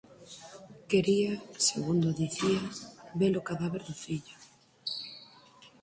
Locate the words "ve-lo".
3.19-3.41